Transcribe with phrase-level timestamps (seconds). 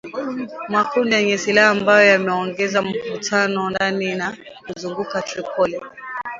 [0.73, 5.79] makundi yenye silaha ambayo yameongeza mvutano ndani na kuzunguka Tripoli